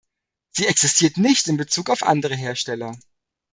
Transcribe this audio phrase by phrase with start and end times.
[0.49, 2.97] Sie existiert nicht in Bezug auf andere Hersteller.